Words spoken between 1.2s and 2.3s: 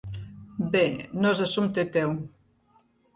no és assumpte teu.